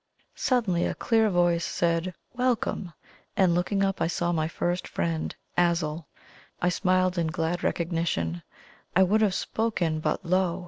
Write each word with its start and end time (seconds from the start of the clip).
Suddenly 0.33 0.85
a 0.87 0.95
clear 0.95 1.29
voice 1.29 1.63
said 1.63 2.15
"Welcome!" 2.33 2.91
and 3.37 3.53
looking 3.53 3.83
up 3.83 4.01
I 4.01 4.07
saw 4.07 4.31
my 4.31 4.47
first 4.47 4.87
friend, 4.87 5.35
Azul. 5.55 6.07
I 6.59 6.69
smiled 6.69 7.19
in 7.19 7.27
glad 7.27 7.63
recognition 7.63 8.41
I 8.95 9.03
would 9.03 9.21
have 9.21 9.35
spoken 9.35 9.99
but 9.99 10.25
lo! 10.25 10.59